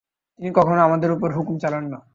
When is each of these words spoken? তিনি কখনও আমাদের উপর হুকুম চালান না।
তিনি 0.39 0.49
কখনও 0.53 0.81
আমাদের 0.81 1.09
উপর 1.11 1.29
হুকুম 1.37 1.55
চালান 1.57 1.85
না। 1.89 1.99